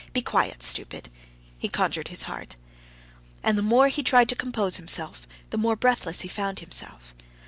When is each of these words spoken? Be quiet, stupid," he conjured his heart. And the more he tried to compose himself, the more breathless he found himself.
Be 0.13 0.23
quiet, 0.23 0.63
stupid," 0.63 1.09
he 1.59 1.69
conjured 1.69 2.07
his 2.07 2.23
heart. 2.23 2.55
And 3.43 3.55
the 3.55 3.61
more 3.61 3.87
he 3.87 4.01
tried 4.01 4.29
to 4.29 4.35
compose 4.35 4.77
himself, 4.77 5.27
the 5.51 5.59
more 5.61 5.75
breathless 5.75 6.21
he 6.21 6.27
found 6.27 6.57
himself. 6.57 7.13